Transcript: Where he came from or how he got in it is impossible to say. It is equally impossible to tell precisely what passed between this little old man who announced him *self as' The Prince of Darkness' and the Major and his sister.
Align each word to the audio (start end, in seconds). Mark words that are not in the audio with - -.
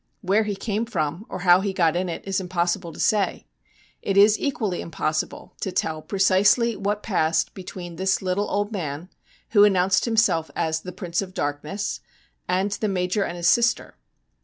Where 0.21 0.45
he 0.45 0.55
came 0.55 0.87
from 0.87 1.27
or 1.29 1.41
how 1.41 1.61
he 1.61 1.73
got 1.73 1.95
in 1.95 2.09
it 2.09 2.23
is 2.25 2.39
impossible 2.41 2.91
to 2.91 2.99
say. 2.99 3.45
It 4.01 4.17
is 4.17 4.39
equally 4.39 4.81
impossible 4.81 5.53
to 5.61 5.71
tell 5.71 6.01
precisely 6.01 6.75
what 6.75 7.03
passed 7.03 7.53
between 7.53 7.97
this 7.97 8.19
little 8.19 8.49
old 8.49 8.71
man 8.71 9.09
who 9.51 9.63
announced 9.63 10.07
him 10.07 10.17
*self 10.17 10.49
as' 10.55 10.81
The 10.81 10.91
Prince 10.91 11.21
of 11.21 11.35
Darkness' 11.35 11.99
and 12.47 12.71
the 12.71 12.87
Major 12.87 13.23
and 13.23 13.37
his 13.37 13.47
sister. 13.47 13.95